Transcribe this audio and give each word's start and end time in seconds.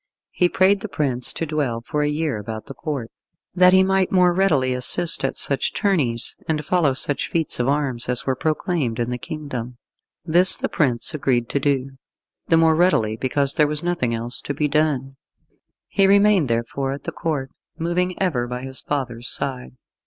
He 0.31 0.49
prayed 0.49 0.79
the 0.79 0.87
prince 0.87 1.31
to 1.33 1.45
dwell 1.45 1.79
for 1.85 2.01
a 2.01 2.09
year 2.09 2.39
about 2.39 2.65
the 2.65 2.73
Court, 2.73 3.11
that 3.53 3.71
he 3.71 3.83
might 3.83 4.09
the 4.09 4.15
more 4.15 4.33
readily 4.33 4.73
assist 4.73 5.23
at 5.23 5.37
such 5.37 5.73
tourneys 5.75 6.37
and 6.47 6.65
follow 6.65 6.93
such 6.93 7.27
feats 7.29 7.59
of 7.59 7.67
arms 7.67 8.09
as 8.09 8.25
were 8.25 8.35
proclaimed 8.35 8.97
in 8.99 9.11
the 9.11 9.19
kingdom. 9.19 9.77
This 10.25 10.57
the 10.57 10.69
prince 10.69 11.13
agreed 11.13 11.49
to 11.49 11.59
do 11.59 11.97
the 12.47 12.57
more 12.57 12.73
readily 12.73 13.15
because 13.15 13.53
there 13.53 13.67
was 13.67 13.83
nothing 13.83 14.11
else 14.15 14.41
to 14.41 14.55
be 14.55 14.67
done. 14.67 15.17
He 15.87 16.07
remained 16.07 16.47
therefore 16.47 16.93
at 16.93 17.03
the 17.03 17.11
Court, 17.11 17.51
moving 17.77 18.19
ever 18.19 18.47
by 18.47 18.63
his 18.63 18.81
father's 18.81 19.29
side. 19.29 19.77